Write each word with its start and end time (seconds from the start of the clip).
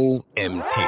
OMT. 0.00 0.78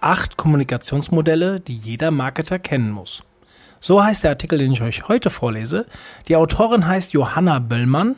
Acht 0.00 0.36
Kommunikationsmodelle, 0.36 1.58
die 1.58 1.76
jeder 1.76 2.12
Marketer 2.12 2.60
kennen 2.60 2.92
muss. 2.92 3.24
So 3.80 4.00
heißt 4.00 4.22
der 4.22 4.30
Artikel, 4.30 4.60
den 4.60 4.70
ich 4.70 4.80
euch 4.80 5.08
heute 5.08 5.28
vorlese. 5.28 5.86
Die 6.28 6.36
Autorin 6.36 6.86
heißt 6.86 7.12
Johanna 7.12 7.58
Böllmann. 7.58 8.14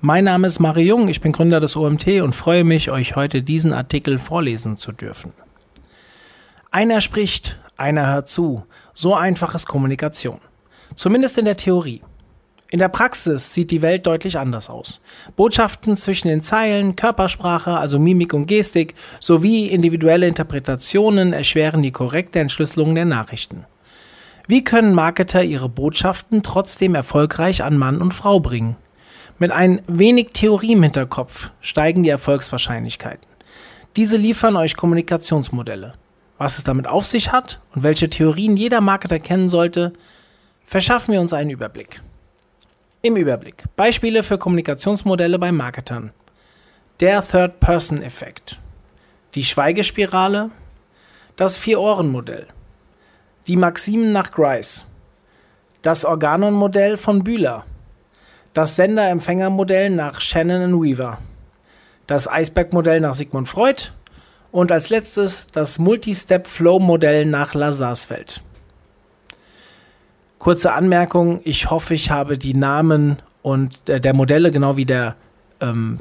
Mein 0.00 0.24
Name 0.24 0.48
ist 0.48 0.58
Mario 0.58 0.96
Jung, 0.96 1.06
ich 1.06 1.20
bin 1.20 1.30
Gründer 1.30 1.60
des 1.60 1.76
OMT 1.76 2.20
und 2.20 2.34
freue 2.34 2.64
mich, 2.64 2.90
euch 2.90 3.14
heute 3.14 3.42
diesen 3.42 3.72
Artikel 3.72 4.18
vorlesen 4.18 4.76
zu 4.76 4.90
dürfen. 4.90 5.32
Einer 6.72 7.00
spricht, 7.00 7.60
einer 7.76 8.08
hört 8.08 8.28
zu. 8.28 8.66
So 8.92 9.14
einfach 9.14 9.54
ist 9.54 9.68
Kommunikation. 9.68 10.40
Zumindest 10.96 11.38
in 11.38 11.44
der 11.44 11.56
Theorie. 11.56 12.02
In 12.68 12.80
der 12.80 12.88
Praxis 12.88 13.54
sieht 13.54 13.70
die 13.70 13.82
Welt 13.82 14.06
deutlich 14.06 14.38
anders 14.38 14.68
aus. 14.68 15.00
Botschaften 15.36 15.96
zwischen 15.96 16.28
den 16.28 16.42
Zeilen, 16.42 16.96
Körpersprache, 16.96 17.76
also 17.76 18.00
Mimik 18.00 18.34
und 18.34 18.46
Gestik, 18.46 18.94
sowie 19.20 19.66
individuelle 19.66 20.26
Interpretationen 20.26 21.32
erschweren 21.32 21.82
die 21.82 21.92
korrekte 21.92 22.40
Entschlüsselung 22.40 22.96
der 22.96 23.04
Nachrichten. 23.04 23.66
Wie 24.48 24.64
können 24.64 24.94
Marketer 24.94 25.44
ihre 25.44 25.68
Botschaften 25.68 26.42
trotzdem 26.42 26.94
erfolgreich 26.94 27.62
an 27.62 27.78
Mann 27.78 28.00
und 28.00 28.14
Frau 28.14 28.40
bringen? 28.40 28.76
Mit 29.38 29.52
ein 29.52 29.82
wenig 29.86 30.30
Theorie 30.32 30.72
im 30.72 30.82
Hinterkopf 30.82 31.50
steigen 31.60 32.02
die 32.02 32.08
Erfolgswahrscheinlichkeiten. 32.08 33.28
Diese 33.96 34.16
liefern 34.16 34.56
euch 34.56 34.76
Kommunikationsmodelle. 34.76 35.94
Was 36.38 36.58
es 36.58 36.64
damit 36.64 36.86
auf 36.86 37.06
sich 37.06 37.32
hat 37.32 37.60
und 37.74 37.82
welche 37.82 38.08
Theorien 38.08 38.56
jeder 38.56 38.80
Marketer 38.80 39.18
kennen 39.18 39.48
sollte, 39.48 39.92
verschaffen 40.66 41.12
wir 41.12 41.20
uns 41.20 41.32
einen 41.32 41.50
Überblick. 41.50 42.02
Im 43.06 43.14
Überblick. 43.14 43.62
Beispiele 43.76 44.24
für 44.24 44.36
Kommunikationsmodelle 44.36 45.38
bei 45.38 45.52
Marketern. 45.52 46.10
Der 46.98 47.24
Third-Person-Effekt. 47.24 48.58
Die 49.36 49.44
Schweigespirale. 49.44 50.50
Das 51.36 51.56
Vier-Ohren-Modell. 51.56 52.48
Die 53.46 53.54
Maximen 53.54 54.10
nach 54.10 54.32
Grice. 54.32 54.86
Das 55.82 56.04
Organon-Modell 56.04 56.96
von 56.96 57.22
Bühler. 57.22 57.64
Das 58.54 58.74
Sender-Empfänger-Modell 58.74 59.90
nach 59.90 60.20
Shannon 60.20 60.82
Weaver. 60.82 61.18
Das 62.08 62.26
Eisberg-Modell 62.26 62.98
nach 62.98 63.14
Sigmund 63.14 63.48
Freud. 63.48 63.92
Und 64.50 64.72
als 64.72 64.90
letztes 64.90 65.46
das 65.46 65.78
Multi-Step-Flow-Modell 65.78 67.24
nach 67.24 67.54
Lazarsfeld. 67.54 68.42
Kurze 70.46 70.72
Anmerkung, 70.74 71.40
ich 71.42 71.70
hoffe, 71.70 71.94
ich 71.94 72.12
habe 72.12 72.38
die 72.38 72.54
Namen 72.54 73.20
und 73.42 73.88
der, 73.88 73.98
der 73.98 74.14
Modelle, 74.14 74.52
genau 74.52 74.76
wie 74.76 74.84
der 74.84 75.16
ähm, 75.60 75.98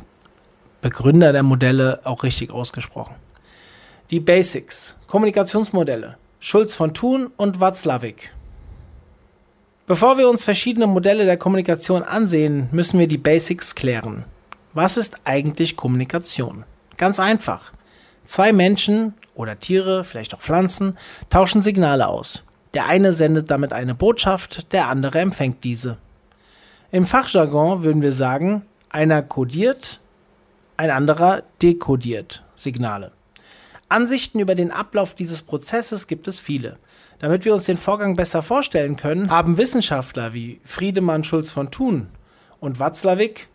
Begründer 0.82 1.34
der 1.34 1.42
Modelle, 1.42 2.02
auch 2.04 2.22
richtig 2.22 2.52
ausgesprochen. 2.52 3.16
Die 4.12 4.20
Basics, 4.20 4.96
Kommunikationsmodelle, 5.08 6.18
Schulz 6.40 6.76
von 6.76 6.94
Thun 6.94 7.32
und 7.38 7.60
Watzlawick. 7.60 8.36
Bevor 9.88 10.20
wir 10.20 10.30
uns 10.30 10.44
verschiedene 10.44 10.86
Modelle 10.86 11.26
der 11.26 11.38
Kommunikation 11.38 12.04
ansehen, 12.04 12.70
müssen 12.72 13.00
wir 13.00 13.08
die 13.08 13.18
Basics 13.18 13.74
klären. 13.74 14.26
Was 14.74 14.96
ist 14.96 15.22
eigentlich 15.24 15.76
Kommunikation? 15.76 16.66
Ganz 16.98 17.20
einfach. 17.20 17.72
Zwei 18.26 18.54
Menschen 18.54 19.16
oder 19.34 19.58
Tiere, 19.58 20.04
vielleicht 20.04 20.36
auch 20.36 20.42
Pflanzen, 20.42 21.00
tauschen 21.32 21.64
Signale 21.64 22.08
aus. 22.08 22.44
Der 22.76 22.88
eine 22.88 23.14
sendet 23.14 23.50
damit 23.50 23.72
eine 23.72 23.96
Botschaft, 23.96 24.74
der 24.74 24.90
andere 24.90 25.20
empfängt 25.20 25.64
diese. 25.64 25.98
Im 26.92 27.06
Fachjargon 27.06 27.84
würden 27.84 28.02
wir 28.02 28.12
sagen, 28.12 28.64
einer 28.90 29.24
kodiert, 29.24 30.02
ein 30.76 30.92
anderer 30.92 31.44
dekodiert 31.62 32.44
Signale. 32.54 33.14
Ansichten 33.88 34.40
über 34.40 34.56
den 34.56 34.72
Ablauf 34.72 35.16
dieses 35.16 35.42
Prozesses 35.42 36.08
gibt 36.08 36.28
es 36.28 36.42
viele. 36.42 36.78
Damit 37.20 37.46
wir 37.46 37.54
uns 37.54 37.64
den 37.64 37.78
Vorgang 37.78 38.18
besser 38.18 38.42
vorstellen 38.42 38.98
können, 38.98 39.30
haben 39.30 39.58
Wissenschaftler 39.58 40.34
wie 40.34 40.60
Friedemann 40.66 41.24
Schulz 41.24 41.52
von 41.52 41.72
Thun 41.72 42.10
und 42.60 42.78
Watzlawick 42.80 43.48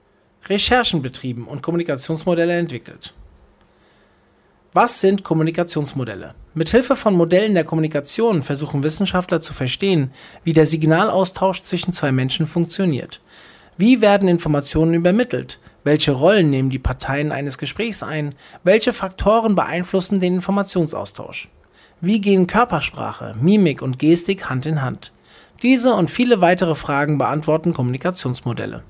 Recherchen 0.46 1.02
betrieben 1.02 1.46
und 1.46 1.62
Kommunikationsmodelle 1.62 2.56
entwickelt. 2.56 3.12
Was 4.72 5.00
sind 5.00 5.24
Kommunikationsmodelle? 5.24 6.36
Mithilfe 6.54 6.94
von 6.94 7.14
Modellen 7.14 7.54
der 7.54 7.64
Kommunikation 7.64 8.44
versuchen 8.44 8.84
Wissenschaftler 8.84 9.40
zu 9.40 9.52
verstehen, 9.52 10.12
wie 10.44 10.52
der 10.52 10.64
Signalaustausch 10.64 11.62
zwischen 11.62 11.92
zwei 11.92 12.12
Menschen 12.12 12.46
funktioniert. 12.46 13.20
Wie 13.78 14.00
werden 14.00 14.28
Informationen 14.28 14.94
übermittelt? 14.94 15.58
Welche 15.82 16.12
Rollen 16.12 16.50
nehmen 16.50 16.70
die 16.70 16.78
Parteien 16.78 17.32
eines 17.32 17.58
Gesprächs 17.58 18.04
ein? 18.04 18.36
Welche 18.62 18.92
Faktoren 18.92 19.56
beeinflussen 19.56 20.20
den 20.20 20.36
Informationsaustausch? 20.36 21.48
Wie 22.00 22.20
gehen 22.20 22.46
Körpersprache, 22.46 23.34
Mimik 23.40 23.82
und 23.82 23.98
Gestik 23.98 24.48
Hand 24.48 24.66
in 24.66 24.82
Hand? 24.82 25.12
Diese 25.64 25.94
und 25.94 26.12
viele 26.12 26.42
weitere 26.42 26.76
Fragen 26.76 27.18
beantworten 27.18 27.72
Kommunikationsmodelle. 27.72 28.84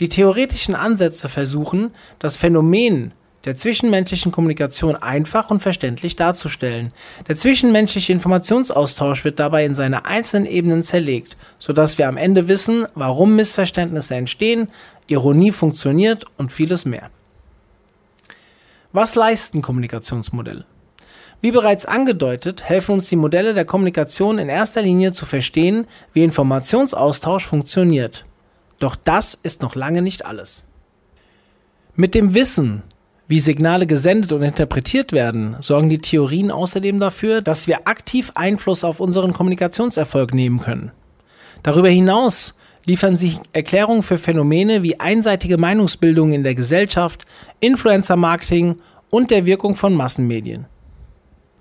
Die 0.00 0.08
theoretischen 0.08 0.74
Ansätze 0.74 1.28
versuchen, 1.28 1.92
das 2.18 2.36
Phänomen 2.36 3.14
der 3.44 3.56
zwischenmenschlichen 3.56 4.32
Kommunikation 4.32 4.96
einfach 4.96 5.50
und 5.50 5.60
verständlich 5.60 6.16
darzustellen. 6.16 6.92
Der 7.28 7.36
zwischenmenschliche 7.36 8.12
Informationsaustausch 8.12 9.24
wird 9.24 9.38
dabei 9.38 9.64
in 9.64 9.74
seine 9.74 10.04
einzelnen 10.04 10.46
Ebenen 10.46 10.82
zerlegt, 10.82 11.36
sodass 11.58 11.98
wir 11.98 12.08
am 12.08 12.16
Ende 12.16 12.48
wissen, 12.48 12.86
warum 12.94 13.36
Missverständnisse 13.36 14.14
entstehen, 14.14 14.68
Ironie 15.06 15.50
funktioniert 15.50 16.24
und 16.36 16.52
vieles 16.52 16.84
mehr. 16.84 17.10
Was 18.92 19.14
leisten 19.14 19.62
Kommunikationsmodelle? 19.62 20.66
Wie 21.40 21.50
bereits 21.50 21.86
angedeutet, 21.86 22.62
helfen 22.62 22.92
uns 22.92 23.08
die 23.08 23.16
Modelle 23.16 23.52
der 23.52 23.64
Kommunikation 23.64 24.38
in 24.38 24.48
erster 24.48 24.80
Linie 24.80 25.10
zu 25.10 25.26
verstehen, 25.26 25.88
wie 26.12 26.22
Informationsaustausch 26.22 27.44
funktioniert. 27.44 28.24
Doch 28.78 28.94
das 28.94 29.34
ist 29.34 29.60
noch 29.60 29.74
lange 29.74 30.02
nicht 30.02 30.24
alles. 30.24 30.68
Mit 31.96 32.14
dem 32.14 32.34
Wissen, 32.34 32.84
wie 33.32 33.40
Signale 33.40 33.86
gesendet 33.86 34.30
und 34.32 34.42
interpretiert 34.42 35.10
werden, 35.10 35.56
sorgen 35.60 35.88
die 35.88 36.02
Theorien 36.02 36.50
außerdem 36.50 37.00
dafür, 37.00 37.40
dass 37.40 37.66
wir 37.66 37.88
aktiv 37.88 38.30
Einfluss 38.34 38.84
auf 38.84 39.00
unseren 39.00 39.32
Kommunikationserfolg 39.32 40.34
nehmen 40.34 40.60
können. 40.60 40.90
Darüber 41.62 41.88
hinaus 41.88 42.52
liefern 42.84 43.16
sie 43.16 43.38
Erklärungen 43.54 44.02
für 44.02 44.18
Phänomene 44.18 44.82
wie 44.82 45.00
einseitige 45.00 45.56
Meinungsbildung 45.56 46.32
in 46.32 46.42
der 46.42 46.54
Gesellschaft, 46.54 47.24
Influencer-Marketing 47.60 48.82
und 49.08 49.30
der 49.30 49.46
Wirkung 49.46 49.76
von 49.76 49.94
Massenmedien. 49.94 50.66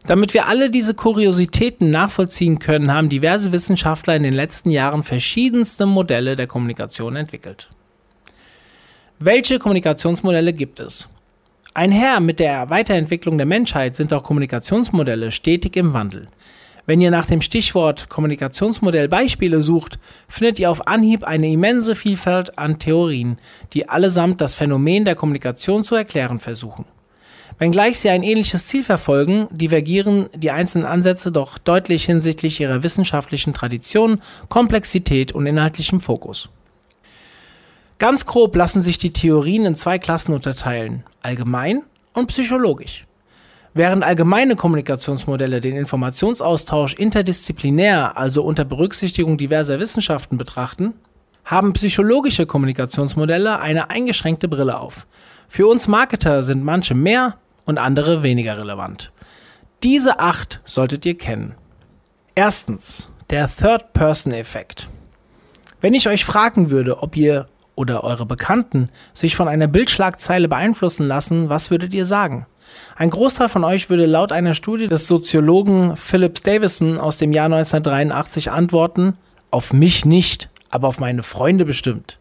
Damit 0.06 0.34
wir 0.34 0.50
alle 0.50 0.72
diese 0.72 0.94
Kuriositäten 0.94 1.90
nachvollziehen 1.90 2.60
können, 2.60 2.94
haben 2.94 3.08
diverse 3.08 3.54
Wissenschaftler 3.54 4.18
in 4.18 4.24
den 4.24 4.34
letzten 4.34 4.72
Jahren 4.72 5.04
verschiedenste 5.04 5.86
Modelle 5.86 6.36
der 6.36 6.48
Kommunikation 6.48 7.16
entwickelt. 7.16 7.70
Welche 9.20 9.58
Kommunikationsmodelle 9.58 10.52
gibt 10.52 10.82
es? 10.82 11.08
Einher 11.74 12.20
mit 12.20 12.42
der 12.42 12.70
Weiterentwicklung 12.70 13.38
der 13.38 13.46
Menschheit 13.46 13.96
sind 13.96 14.14
auch 14.14 14.24
Kommunikationsmodelle 14.24 15.32
stetig 15.32 15.78
im 15.78 15.94
Wandel. 15.94 16.28
Wenn 16.86 17.00
ihr 17.00 17.12
nach 17.12 17.28
dem 17.28 17.42
Stichwort 17.42 18.10
Kommunikationsmodell 18.10 19.08
Beispiele 19.08 19.62
sucht, 19.62 19.98
findet 20.28 20.60
ihr 20.60 20.70
auf 20.70 20.88
Anhieb 20.88 21.24
eine 21.24 21.50
immense 21.50 21.96
Vielfalt 21.96 22.58
an 22.58 22.78
Theorien, 22.78 23.38
die 23.72 23.88
allesamt 23.88 24.42
das 24.42 24.54
Phänomen 24.54 25.06
der 25.06 25.16
Kommunikation 25.16 25.86
zu 25.86 25.96
erklären 25.96 26.40
versuchen. 26.40 26.84
Wenngleich 27.58 28.00
sie 28.00 28.10
ein 28.10 28.24
ähnliches 28.24 28.66
Ziel 28.66 28.84
verfolgen, 28.84 29.48
divergieren 29.52 30.28
die 30.36 30.52
einzelnen 30.52 30.86
Ansätze 30.86 31.32
doch 31.32 31.58
deutlich 31.58 32.04
hinsichtlich 32.04 32.60
ihrer 32.60 32.84
wissenschaftlichen 32.84 33.54
Tradition, 33.54 34.22
Komplexität 34.50 35.32
und 35.32 35.46
inhaltlichem 35.46 36.02
Fokus. 36.02 36.50
Ganz 38.02 38.26
grob 38.26 38.56
lassen 38.56 38.82
sich 38.82 38.98
die 38.98 39.14
Theorien 39.14 39.64
in 39.64 39.76
zwei 39.76 40.00
Klassen 40.00 40.34
unterteilen, 40.34 41.04
allgemein 41.22 41.84
und 42.16 42.26
psychologisch. 42.30 43.06
Während 43.76 44.04
allgemeine 44.04 44.56
Kommunikationsmodelle 44.56 45.62
den 45.62 45.78
Informationsaustausch 45.78 46.96
interdisziplinär, 46.96 48.18
also 48.18 48.42
unter 48.42 48.66
Berücksichtigung 48.66 49.38
diverser 49.38 49.80
Wissenschaften 49.80 50.40
betrachten, 50.40 50.96
haben 51.46 51.74
psychologische 51.74 52.48
Kommunikationsmodelle 52.48 53.60
eine 53.60 53.92
eingeschränkte 53.92 54.48
Brille 54.48 54.80
auf. 54.80 55.06
Für 55.48 55.68
uns 55.68 55.88
Marketer 55.88 56.42
sind 56.42 56.64
manche 56.64 56.96
mehr 56.96 57.38
und 57.66 57.78
andere 57.78 58.24
weniger 58.24 58.58
relevant. 58.58 59.12
Diese 59.84 60.20
acht 60.20 60.60
solltet 60.66 61.06
ihr 61.06 61.20
kennen. 61.20 61.54
Erstens, 62.34 63.10
der 63.30 63.48
Third-Person-Effekt. 63.48 64.90
Wenn 65.82 65.94
ich 65.94 66.10
euch 66.10 66.26
fragen 66.26 66.72
würde, 66.72 67.04
ob 67.04 67.16
ihr 67.16 67.46
oder 67.76 68.04
eure 68.04 68.26
Bekannten 68.26 68.90
sich 69.14 69.36
von 69.36 69.48
einer 69.48 69.68
Bildschlagzeile 69.68 70.48
beeinflussen 70.48 71.08
lassen, 71.08 71.50
was 71.50 71.72
würdet 71.72 71.94
ihr 71.94 72.06
sagen? 72.06 72.46
Ein 72.96 73.10
Großteil 73.10 73.50
von 73.50 73.64
euch 73.64 73.90
würde 73.90 74.06
laut 74.06 74.32
einer 74.32 74.54
Studie 74.54 74.88
des 74.88 75.08
Soziologen 75.08 75.96
Phillips 75.98 76.42
Davison 76.42 76.98
aus 77.00 77.18
dem 77.18 77.34
Jahr 77.34 77.46
1983 77.46 78.52
antworten, 78.52 79.18
auf 79.50 79.74
mich 79.74 80.06
nicht, 80.06 80.50
aber 80.70 80.88
auf 80.88 81.00
meine 81.00 81.24
Freunde 81.24 81.66
bestimmt. 81.66 82.18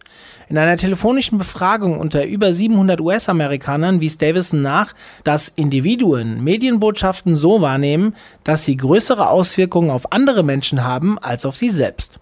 In 0.49 0.59
einer 0.59 0.77
telefonischen 0.77 1.39
Befragung 1.39 2.01
unter 2.01 2.27
über 2.27 2.53
700 2.53 3.01
US-Amerikanern 3.01 4.01
wies 4.01 4.19
Davison 4.19 4.63
nach, 4.63 4.95
dass 5.23 5.49
Individuen 5.49 6.43
Medienbotschaften 6.43 7.37
so 7.37 7.61
wahrnehmen, 7.61 8.17
dass 8.43 8.65
sie 8.65 8.77
größere 8.77 9.29
Auswirkungen 9.29 9.91
auf 9.91 10.13
andere 10.13 10.43
Menschen 10.43 10.83
haben 10.83 11.21
als 11.21 11.47
auf 11.47 11.55
sie 11.55 11.71
selbst. 11.71 12.19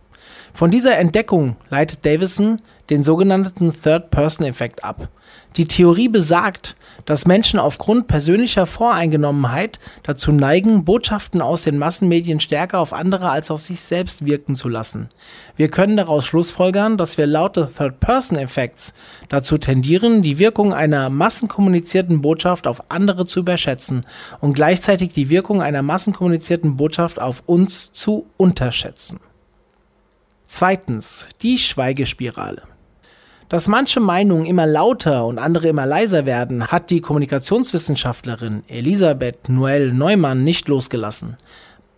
Von 0.52 0.70
dieser 0.70 0.98
Entdeckung 0.98 1.56
leitet 1.70 2.04
Davison 2.04 2.56
den 2.90 3.02
sogenannten 3.02 3.72
Third-Person-Effekt 3.72 4.82
ab. 4.82 5.08
Die 5.56 5.66
Theorie 5.66 6.08
besagt, 6.08 6.74
dass 7.04 7.26
Menschen 7.26 7.58
aufgrund 7.58 8.06
persönlicher 8.06 8.66
Voreingenommenheit 8.66 9.78
dazu 10.02 10.32
neigen, 10.32 10.84
Botschaften 10.84 11.42
aus 11.42 11.62
den 11.64 11.78
Massenmedien 11.78 12.40
stärker 12.40 12.78
auf 12.78 12.92
andere 12.92 13.30
als 13.30 13.50
auf 13.50 13.60
sich 13.60 13.80
selbst 13.80 14.24
wirken 14.24 14.54
zu 14.54 14.68
lassen. 14.68 15.08
Wir 15.56 15.68
können 15.68 15.96
daraus 15.96 16.24
schlussfolgern, 16.24 16.96
dass 16.96 17.18
wir 17.18 17.26
laut 17.26 17.54
Third-Person-Effekts 17.54 18.94
dazu 19.28 19.58
tendieren, 19.58 20.22
die 20.22 20.38
Wirkung 20.38 20.72
einer 20.72 21.10
massenkommunizierten 21.10 22.20
Botschaft 22.20 22.66
auf 22.66 22.90
andere 22.90 23.26
zu 23.26 23.40
überschätzen 23.40 24.06
und 24.40 24.54
gleichzeitig 24.54 25.12
die 25.12 25.28
Wirkung 25.28 25.62
einer 25.62 25.82
massenkommunizierten 25.82 26.76
Botschaft 26.76 27.20
auf 27.20 27.42
uns 27.46 27.92
zu 27.92 28.26
unterschätzen. 28.36 29.20
Zweitens, 30.50 31.28
die 31.42 31.58
Schweigespirale. 31.58 32.62
Dass 33.50 33.68
manche 33.68 34.00
Meinungen 34.00 34.46
immer 34.46 34.66
lauter 34.66 35.26
und 35.26 35.38
andere 35.38 35.68
immer 35.68 35.84
leiser 35.84 36.24
werden, 36.24 36.68
hat 36.68 36.88
die 36.88 37.02
Kommunikationswissenschaftlerin 37.02 38.64
Elisabeth 38.66 39.50
Noel 39.50 39.92
Neumann 39.92 40.44
nicht 40.44 40.66
losgelassen. 40.66 41.36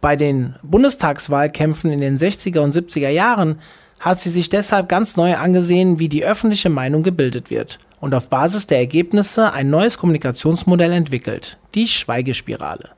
Bei 0.01 0.17
den 0.17 0.57
Bundestagswahlkämpfen 0.65 1.93
in 1.93 2.01
den 2.01 2.19
60er 2.19 2.59
und 2.59 2.75
70er 2.75 3.09
Jahren 3.09 3.61
hat 4.01 4.19
sie 4.19 4.31
sich 4.31 4.49
deshalb 4.49 4.89
ganz 4.89 5.17
neu 5.17 5.37
angesehen, 5.37 6.01
wie 6.01 6.09
die 6.09 6.25
öffentliche 6.25 6.71
Meinung 6.71 7.05
gebildet 7.05 7.51
wird 7.51 7.79
und 8.01 8.15
auf 8.15 8.29
Basis 8.29 8.67
der 8.67 8.79
Ergebnisse 8.79 9.53
ein 9.53 9.71
neues 9.71 9.97
Kommunikationsmodell 9.97 10.93
entwickelt, 10.93 11.57
die 11.77 11.87
Schweigespirale. 11.87 12.91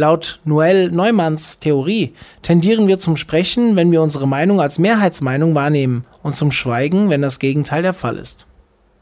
Laut 0.00 0.38
Noel 0.44 0.92
Neumanns 0.92 1.58
Theorie 1.58 2.14
tendieren 2.42 2.86
wir 2.86 3.00
zum 3.00 3.16
Sprechen, 3.16 3.74
wenn 3.74 3.90
wir 3.90 4.00
unsere 4.00 4.28
Meinung 4.28 4.60
als 4.60 4.78
Mehrheitsmeinung 4.78 5.56
wahrnehmen 5.56 6.04
und 6.22 6.36
zum 6.36 6.52
Schweigen, 6.52 7.10
wenn 7.10 7.20
das 7.20 7.40
Gegenteil 7.40 7.82
der 7.82 7.94
Fall 7.94 8.16
ist. 8.16 8.46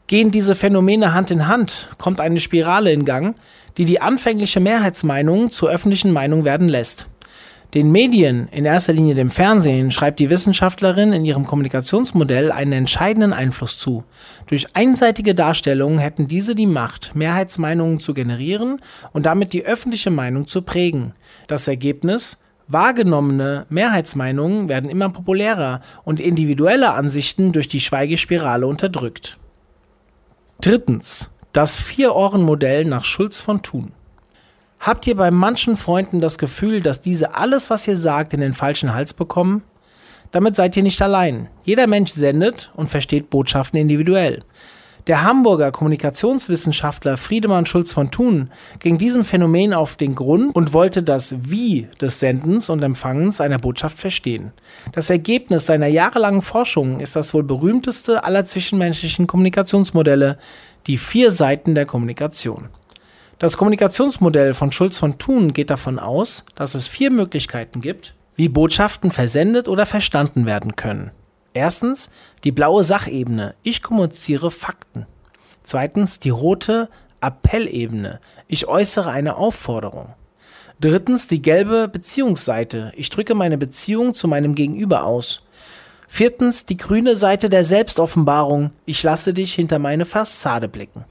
Gehen 0.07 0.31
diese 0.31 0.55
Phänomene 0.55 1.13
Hand 1.13 1.29
in 1.29 1.47
Hand, 1.47 1.87
kommt 1.99 2.19
eine 2.19 2.39
Spirale 2.39 2.91
in 2.91 3.05
Gang, 3.05 3.35
die 3.77 3.85
die 3.85 4.01
anfängliche 4.01 4.59
Mehrheitsmeinung 4.59 5.51
zur 5.51 5.69
öffentlichen 5.69 6.11
Meinung 6.11 6.45
werden 6.45 6.67
lässt. 6.67 7.05
Den 7.77 7.91
Medien, 7.91 8.47
in 8.51 8.65
erster 8.65 8.91
Linie 8.91 9.13
dem 9.13 9.29
Fernsehen, 9.29 9.91
schreibt 9.91 10.17
die 10.17 10.31
Wissenschaftlerin 10.31 11.13
in 11.13 11.23
ihrem 11.23 11.45
Kommunikationsmodell 11.45 12.51
einen 12.51 12.71
entscheidenden 12.71 13.33
Einfluss 13.33 13.77
zu. 13.77 14.03
Durch 14.47 14.75
einseitige 14.75 15.35
Darstellungen 15.35 15.99
hätten 15.99 16.27
diese 16.27 16.55
die 16.55 16.65
Macht, 16.65 17.11
Mehrheitsmeinungen 17.13 17.99
zu 17.99 18.15
generieren 18.15 18.81
und 19.13 19.27
damit 19.27 19.53
die 19.53 19.63
öffentliche 19.63 20.09
Meinung 20.09 20.47
zu 20.47 20.63
prägen. 20.63 21.13
Das 21.45 21.67
Ergebnis? 21.67 22.41
Wahrgenommene 22.67 23.67
Mehrheitsmeinungen 23.69 24.69
werden 24.69 24.89
immer 24.89 25.09
populärer 25.09 25.81
und 26.03 26.19
individuelle 26.19 26.95
Ansichten 26.95 27.51
durch 27.51 27.67
die 27.67 27.79
Schweigespirale 27.79 28.65
unterdrückt. 28.65 29.37
Drittens. 30.61 31.31
Das 31.53 31.77
Vier-Ohren-Modell 31.77 32.85
nach 32.85 33.05
Schulz 33.05 33.39
von 33.39 33.61
Thun. 33.61 33.91
Habt 34.79 35.07
ihr 35.07 35.15
bei 35.15 35.31
manchen 35.31 35.75
Freunden 35.75 36.21
das 36.21 36.37
Gefühl, 36.37 36.81
dass 36.81 37.01
diese 37.01 37.35
alles, 37.35 37.69
was 37.69 37.87
ihr 37.87 37.97
sagt, 37.97 38.33
in 38.33 38.41
den 38.41 38.53
falschen 38.53 38.93
Hals 38.93 39.13
bekommen? 39.13 39.63
Damit 40.31 40.55
seid 40.55 40.77
ihr 40.77 40.83
nicht 40.83 41.01
allein. 41.01 41.49
Jeder 41.63 41.87
Mensch 41.87 42.11
sendet 42.11 42.71
und 42.75 42.89
versteht 42.89 43.29
Botschaften 43.29 43.79
individuell. 43.79 44.43
Der 45.07 45.23
Hamburger 45.23 45.71
Kommunikationswissenschaftler 45.71 47.15
Friedemann 47.15 47.65
Schulz 47.65 47.93
von 47.93 48.11
Thun 48.11 48.49
ging 48.79 48.97
diesem 48.97 49.23
Phänomen 49.23 49.73
auf 49.73 49.95
den 49.95 50.15
Grund 50.15 50.53
und 50.53 50.73
wollte 50.73 51.01
das 51.01 51.33
Wie 51.49 51.87
des 52.01 52.19
Sendens 52.19 52.69
und 52.69 52.83
Empfangens 52.83 53.39
einer 53.39 53.57
Botschaft 53.57 53.97
verstehen. 53.97 54.51
Das 54.91 55.09
Ergebnis 55.09 55.65
seiner 55.65 55.87
jahrelangen 55.87 56.41
Forschung 56.41 56.99
ist 56.99 57.15
das 57.15 57.33
wohl 57.33 57.43
berühmteste 57.43 58.25
aller 58.25 58.43
zwischenmenschlichen 58.43 59.27
Kommunikationsmodelle, 59.27 60.37
die 60.87 60.97
vier 60.97 61.31
Seiten 61.31 61.73
der 61.73 61.85
Kommunikation. 61.85 62.67
Das 63.39 63.55
Kommunikationsmodell 63.55 64.55
von 64.55 64.71
Schulz 64.71 64.97
von 64.97 65.19
Thun 65.19 65.53
geht 65.53 65.69
davon 65.69 65.99
aus, 65.99 66.43
dass 66.55 66.73
es 66.73 66.87
vier 66.87 67.11
Möglichkeiten 67.11 67.81
gibt, 67.81 68.15
wie 68.35 68.49
Botschaften 68.49 69.11
versendet 69.11 69.67
oder 69.67 69.85
verstanden 69.85 70.47
werden 70.47 70.75
können. 70.75 71.11
Erstens 71.53 72.09
die 72.43 72.51
blaue 72.51 72.83
Sachebene. 72.83 73.53
Ich 73.61 73.83
kommuniziere 73.83 74.49
Fakten. 74.49 75.05
Zweitens 75.61 76.19
die 76.19 76.31
rote 76.31 76.89
Appellebene. 77.21 78.19
Ich 78.47 78.67
äußere 78.67 79.11
eine 79.11 79.37
Aufforderung. 79.37 80.15
Drittens 80.79 81.27
die 81.27 81.41
gelbe 81.41 81.87
Beziehungsseite. 81.87 82.91
Ich 82.95 83.11
drücke 83.11 83.35
meine 83.35 83.59
Beziehung 83.59 84.15
zu 84.15 84.27
meinem 84.27 84.55
Gegenüber 84.55 85.03
aus. 85.03 85.43
Viertens 86.07 86.65
die 86.65 86.77
grüne 86.77 87.15
Seite 87.15 87.49
der 87.49 87.65
Selbstoffenbarung. 87.65 88.71
Ich 88.85 89.03
lasse 89.03 89.33
dich 89.35 89.53
hinter 89.53 89.77
meine 89.77 90.05
Fassade 90.05 90.67
blicken. 90.67 91.05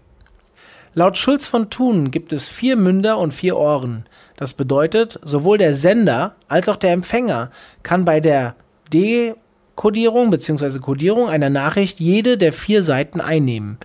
Laut 0.99 1.19
Schulz 1.19 1.47
von 1.47 1.69
Thun 1.69 2.11
gibt 2.11 2.33
es 2.33 2.49
vier 2.49 2.75
Münder 2.75 3.19
und 3.19 3.35
vier 3.35 3.59
Ohren. 3.59 4.07
Das 4.35 4.55
bedeutet, 4.55 5.21
sowohl 5.23 5.59
der 5.59 5.75
Sender 5.75 6.37
als 6.49 6.71
auch 6.71 6.79
der 6.79 6.93
Empfänger 6.93 7.51
kann 7.83 8.07
bei 8.07 8.19
der 8.19 8.55
Dekodierung 8.91 10.31
bzw. 10.31 10.79
Kodierung 10.79 11.29
einer 11.29 11.51
Nachricht 11.51 12.01
jede 12.01 12.39
der 12.39 12.55
vier 12.55 12.83
Seiten 12.83 13.21
einnehmen. 13.21 13.77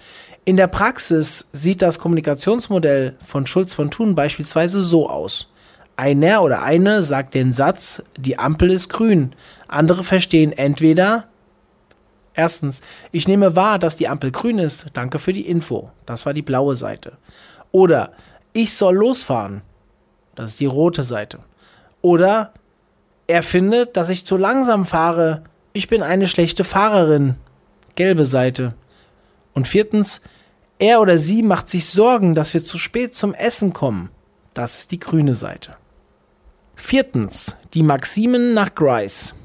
In 0.45 0.55
der 0.55 0.67
Praxis 0.67 1.49
sieht 1.51 1.81
das 1.81 1.99
Kommunikationsmodell 1.99 3.17
von 3.25 3.45
Schulz 3.45 3.73
von 3.73 3.91
Thun 3.91 4.15
beispielsweise 4.15 4.79
so 4.79 5.09
aus. 5.09 5.51
Einer 5.97 6.41
oder 6.43 6.63
eine 6.63 7.03
sagt 7.03 7.33
den 7.33 7.51
Satz, 7.51 8.03
die 8.17 8.39
Ampel 8.39 8.71
ist 8.71 8.87
grün. 8.87 9.33
Andere 9.67 10.05
verstehen 10.05 10.53
entweder 10.53 11.25
Erstens, 12.41 12.81
ich 13.11 13.27
nehme 13.27 13.55
wahr, 13.55 13.77
dass 13.77 13.97
die 13.97 14.07
Ampel 14.07 14.31
grün 14.31 14.57
ist. 14.57 14.88
Danke 14.93 15.19
für 15.19 15.31
die 15.31 15.47
Info. 15.47 15.91
Das 16.07 16.25
war 16.25 16.33
die 16.33 16.41
blaue 16.41 16.75
Seite. 16.75 17.19
Oder 17.71 18.13
ich 18.51 18.73
soll 18.73 18.95
losfahren. 18.95 19.61
Das 20.33 20.53
ist 20.53 20.59
die 20.59 20.65
rote 20.65 21.03
Seite. 21.03 21.38
Oder 22.01 22.51
er 23.27 23.43
findet, 23.43 23.95
dass 23.95 24.09
ich 24.09 24.25
zu 24.25 24.38
langsam 24.38 24.85
fahre. 24.85 25.43
Ich 25.71 25.88
bin 25.88 26.01
eine 26.01 26.27
schlechte 26.27 26.63
Fahrerin. 26.63 27.35
Gelbe 27.93 28.25
Seite. 28.25 28.73
Und 29.53 29.67
viertens, 29.67 30.21
er 30.79 30.99
oder 30.99 31.19
sie 31.19 31.43
macht 31.43 31.69
sich 31.69 31.85
Sorgen, 31.85 32.33
dass 32.33 32.55
wir 32.55 32.63
zu 32.63 32.79
spät 32.79 33.13
zum 33.13 33.35
Essen 33.35 33.71
kommen. 33.71 34.09
Das 34.55 34.79
ist 34.79 34.91
die 34.91 35.00
grüne 35.00 35.36
Seite. 35.36 35.75
Viertens, 36.74 37.55
die 37.75 37.83
Maximen 37.83 38.55
nach 38.55 38.74
Grice. 38.74 39.36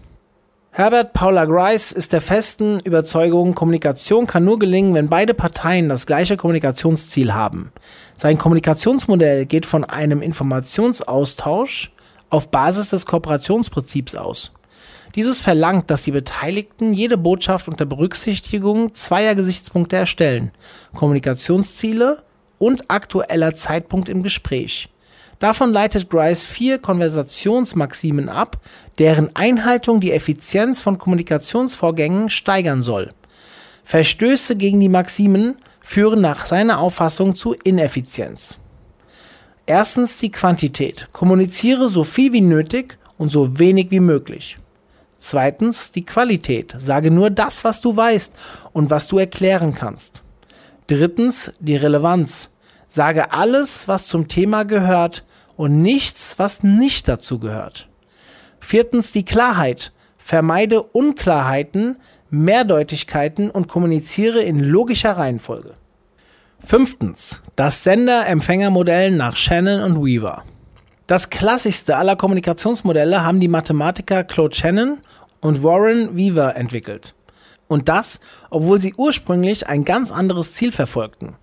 Herbert 0.76 1.14
Paula 1.14 1.46
Grice 1.46 1.90
ist 1.90 2.12
der 2.12 2.20
festen 2.20 2.80
Überzeugung, 2.80 3.54
Kommunikation 3.54 4.26
kann 4.26 4.44
nur 4.44 4.58
gelingen, 4.58 4.92
wenn 4.92 5.08
beide 5.08 5.32
Parteien 5.32 5.88
das 5.88 6.04
gleiche 6.04 6.36
Kommunikationsziel 6.36 7.32
haben. 7.32 7.72
Sein 8.14 8.36
Kommunikationsmodell 8.36 9.46
geht 9.46 9.64
von 9.64 9.84
einem 9.84 10.20
Informationsaustausch 10.20 11.92
auf 12.28 12.50
Basis 12.50 12.90
des 12.90 13.06
Kooperationsprinzips 13.06 14.16
aus. 14.16 14.52
Dieses 15.14 15.40
verlangt, 15.40 15.90
dass 15.90 16.02
die 16.02 16.10
Beteiligten 16.10 16.92
jede 16.92 17.16
Botschaft 17.16 17.68
unter 17.68 17.86
Berücksichtigung 17.86 18.92
zweier 18.92 19.34
Gesichtspunkte 19.34 19.96
erstellen: 19.96 20.50
Kommunikationsziele 20.94 22.22
und 22.58 22.90
aktueller 22.90 23.54
Zeitpunkt 23.54 24.10
im 24.10 24.22
Gespräch. 24.22 24.90
Davon 25.38 25.72
leitet 25.72 26.08
Grice 26.08 26.42
vier 26.42 26.78
Konversationsmaximen 26.78 28.28
ab, 28.28 28.58
deren 28.98 29.34
Einhaltung 29.36 30.00
die 30.00 30.12
Effizienz 30.12 30.80
von 30.80 30.98
Kommunikationsvorgängen 30.98 32.30
steigern 32.30 32.82
soll. 32.82 33.10
Verstöße 33.84 34.56
gegen 34.56 34.80
die 34.80 34.88
Maximen 34.88 35.56
führen 35.80 36.20
nach 36.20 36.46
seiner 36.46 36.78
Auffassung 36.80 37.36
zu 37.36 37.52
Ineffizienz. 37.52 38.58
Erstens 39.66 40.18
die 40.18 40.30
Quantität. 40.30 41.08
Kommuniziere 41.12 41.88
so 41.88 42.02
viel 42.02 42.32
wie 42.32 42.40
nötig 42.40 42.98
und 43.18 43.28
so 43.28 43.58
wenig 43.58 43.90
wie 43.90 44.00
möglich. 44.00 44.58
Zweitens 45.18 45.92
die 45.92 46.04
Qualität. 46.04 46.74
Sage 46.78 47.10
nur 47.10 47.30
das, 47.30 47.64
was 47.64 47.80
du 47.80 47.96
weißt 47.96 48.32
und 48.72 48.90
was 48.90 49.08
du 49.08 49.18
erklären 49.18 49.74
kannst. 49.74 50.22
Drittens 50.86 51.52
die 51.58 51.76
Relevanz. 51.76 52.55
Sage 52.88 53.32
alles, 53.32 53.88
was 53.88 54.06
zum 54.06 54.28
Thema 54.28 54.64
gehört 54.64 55.24
und 55.56 55.82
nichts, 55.82 56.38
was 56.38 56.62
nicht 56.62 57.08
dazu 57.08 57.38
gehört. 57.38 57.88
Viertens 58.60 59.12
die 59.12 59.24
Klarheit. 59.24 59.92
Vermeide 60.18 60.82
Unklarheiten, 60.82 61.98
Mehrdeutigkeiten 62.30 63.48
und 63.50 63.68
kommuniziere 63.68 64.42
in 64.42 64.58
logischer 64.58 65.12
Reihenfolge. 65.12 65.74
Fünftens 66.58 67.42
das 67.54 67.84
Sender-Empfänger-Modell 67.84 69.12
nach 69.12 69.36
Shannon 69.36 69.82
und 69.82 70.04
Weaver. 70.04 70.42
Das 71.06 71.30
klassischste 71.30 71.96
aller 71.96 72.16
Kommunikationsmodelle 72.16 73.22
haben 73.22 73.38
die 73.38 73.46
Mathematiker 73.46 74.24
Claude 74.24 74.56
Shannon 74.56 74.98
und 75.40 75.62
Warren 75.62 76.16
Weaver 76.16 76.56
entwickelt. 76.56 77.14
Und 77.68 77.88
das, 77.88 78.20
obwohl 78.50 78.80
sie 78.80 78.94
ursprünglich 78.96 79.68
ein 79.68 79.84
ganz 79.84 80.10
anderes 80.10 80.54
Ziel 80.54 80.72
verfolgten. 80.72 81.36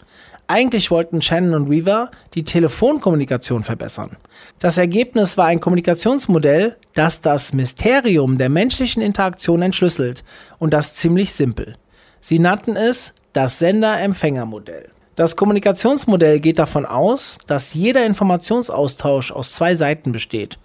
Eigentlich 0.47 0.91
wollten 0.91 1.21
Shannon 1.21 1.53
und 1.53 1.71
Weaver 1.71 2.11
die 2.33 2.43
Telefonkommunikation 2.43 3.63
verbessern. 3.63 4.17
Das 4.59 4.77
Ergebnis 4.77 5.37
war 5.37 5.45
ein 5.45 5.59
Kommunikationsmodell, 5.59 6.75
das 6.93 7.21
das 7.21 7.53
Mysterium 7.53 8.37
der 8.37 8.49
menschlichen 8.49 9.01
Interaktion 9.01 9.61
entschlüsselt 9.61 10.23
und 10.59 10.73
das 10.73 10.95
ziemlich 10.95 11.33
simpel. 11.33 11.75
Sie 12.19 12.39
nannten 12.39 12.75
es 12.75 13.13
das 13.31 13.59
Sender-Empfänger-Modell. 13.59 14.89
Das 15.15 15.35
Kommunikationsmodell 15.35 16.39
geht 16.39 16.59
davon 16.59 16.85
aus, 16.85 17.37
dass 17.47 17.73
jeder 17.73 18.05
Informationsaustausch 18.05 19.31
aus 19.31 19.53
zwei 19.53 19.75
Seiten 19.75 20.11
besteht. 20.11 20.57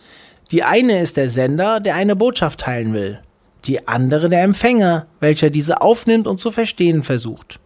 Die 0.50 0.62
eine 0.62 1.00
ist 1.00 1.16
der 1.16 1.28
Sender, 1.28 1.80
der 1.80 1.94
eine 1.94 2.16
Botschaft 2.16 2.60
teilen 2.60 2.94
will. 2.94 3.20
Die 3.66 3.86
andere 3.86 4.28
der 4.28 4.42
Empfänger, 4.42 5.06
welcher 5.20 5.50
diese 5.50 5.82
aufnimmt 5.82 6.26
und 6.26 6.40
zu 6.40 6.50
verstehen 6.50 7.02
versucht. 7.02 7.60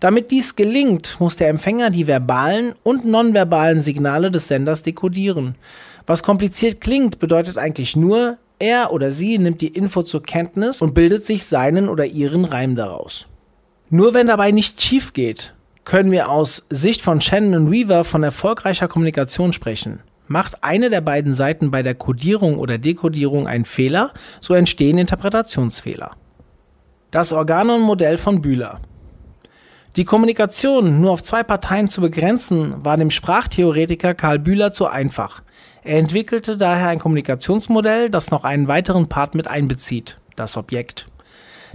Damit 0.00 0.30
dies 0.30 0.56
gelingt, 0.56 1.16
muss 1.20 1.36
der 1.36 1.48
Empfänger 1.48 1.90
die 1.90 2.06
verbalen 2.06 2.74
und 2.82 3.04
nonverbalen 3.04 3.82
Signale 3.82 4.30
des 4.30 4.48
Senders 4.48 4.82
dekodieren. 4.82 5.56
Was 6.06 6.22
kompliziert 6.22 6.80
klingt, 6.80 7.18
bedeutet 7.18 7.58
eigentlich 7.58 7.96
nur, 7.96 8.38
er 8.58 8.92
oder 8.92 9.12
sie 9.12 9.38
nimmt 9.38 9.60
die 9.60 9.68
Info 9.68 10.02
zur 10.02 10.22
Kenntnis 10.22 10.80
und 10.80 10.94
bildet 10.94 11.24
sich 11.24 11.44
seinen 11.44 11.88
oder 11.88 12.06
ihren 12.06 12.46
Reim 12.46 12.76
daraus. 12.76 13.26
Nur 13.90 14.14
wenn 14.14 14.28
dabei 14.28 14.52
nichts 14.52 14.82
schief 14.82 15.12
geht, 15.12 15.54
können 15.84 16.10
wir 16.10 16.30
aus 16.30 16.66
Sicht 16.70 17.02
von 17.02 17.20
Shannon 17.20 17.66
und 17.66 17.72
Weaver 17.72 18.04
von 18.04 18.22
erfolgreicher 18.22 18.88
Kommunikation 18.88 19.52
sprechen. 19.52 20.00
Macht 20.28 20.62
eine 20.62 20.90
der 20.90 21.00
beiden 21.00 21.34
Seiten 21.34 21.70
bei 21.70 21.82
der 21.82 21.94
Codierung 21.94 22.58
oder 22.58 22.78
Dekodierung 22.78 23.48
einen 23.48 23.64
Fehler, 23.64 24.12
so 24.40 24.54
entstehen 24.54 24.96
Interpretationsfehler. 24.96 26.12
Das 27.10 27.32
Organon-Modell 27.32 28.16
von 28.16 28.40
Bühler. 28.40 28.80
Die 29.96 30.04
Kommunikation 30.04 31.00
nur 31.00 31.10
auf 31.10 31.22
zwei 31.22 31.42
Parteien 31.42 31.88
zu 31.88 32.00
begrenzen, 32.00 32.84
war 32.84 32.96
dem 32.96 33.10
Sprachtheoretiker 33.10 34.14
Karl 34.14 34.38
Bühler 34.38 34.70
zu 34.70 34.86
einfach. 34.86 35.42
Er 35.82 35.98
entwickelte 35.98 36.56
daher 36.56 36.88
ein 36.88 37.00
Kommunikationsmodell, 37.00 38.08
das 38.08 38.30
noch 38.30 38.44
einen 38.44 38.68
weiteren 38.68 39.08
Part 39.08 39.34
mit 39.34 39.48
einbezieht, 39.48 40.18
das 40.36 40.56
Objekt. 40.56 41.06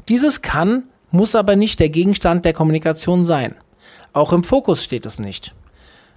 Dieses 0.08 0.42
kann, 0.42 0.84
muss 1.12 1.36
aber 1.36 1.58
nicht 1.58 1.82
der 1.82 1.90
Gegenstand 1.90 2.46
der 2.46 2.54
Kommunikation 2.54 3.26
sein. 3.26 3.56
Auch 4.14 4.32
im 4.32 4.46
Fokus 4.46 4.82
steht 4.82 5.06
es 5.06 5.20
nicht. 5.20 5.54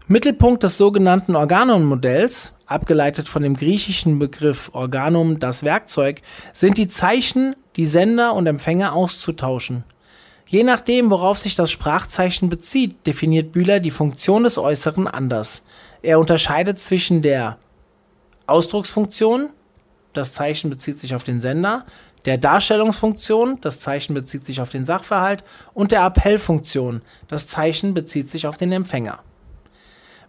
Mittelpunkt 0.07 0.63
des 0.63 0.79
sogenannten 0.79 1.35
Organon-Modells, 1.35 2.55
abgeleitet 2.67 3.29
von 3.29 3.43
dem 3.43 3.57
griechischen 3.57 4.21
Begriff 4.21 4.71
Organum, 4.73 5.41
das 5.41 5.65
Werkzeug, 5.65 6.23
sind 6.53 6.79
die 6.79 6.89
Zeichen, 6.89 7.57
die 7.77 7.87
Sender 7.87 8.35
und 8.35 8.47
Empfänger 8.47 8.93
auszutauschen. 8.93 9.85
Je 10.49 10.65
nachdem, 10.65 11.11
worauf 11.11 11.37
sich 11.37 11.57
das 11.57 11.71
Sprachzeichen 11.71 12.49
bezieht, 12.49 13.07
definiert 13.07 13.53
Bühler 13.53 13.81
die 13.81 13.91
Funktion 13.91 14.45
des 14.45 14.57
Äußeren 14.57 15.07
anders. 15.07 15.67
Er 16.01 16.19
unterscheidet 16.19 16.79
zwischen 16.79 17.21
der 17.21 17.59
Ausdrucksfunktion, 18.47 19.51
das 20.15 20.33
Zeichen 20.33 20.71
bezieht 20.71 20.99
sich 20.99 21.15
auf 21.15 21.23
den 21.23 21.43
Sender, 21.43 21.85
der 22.25 22.39
Darstellungsfunktion, 22.39 23.59
das 23.61 23.79
Zeichen 23.79 24.15
bezieht 24.15 24.47
sich 24.47 24.63
auf 24.63 24.71
den 24.71 24.87
Sachverhalt, 24.87 25.45
und 25.75 25.93
der 25.93 26.03
Appellfunktion, 26.03 27.03
das 27.29 27.47
Zeichen 27.47 27.93
bezieht 27.93 28.31
sich 28.31 28.47
auf 28.47 28.57
den 28.57 28.73
Empfänger. 28.73 29.19